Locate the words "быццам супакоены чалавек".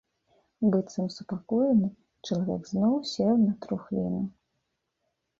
0.75-2.63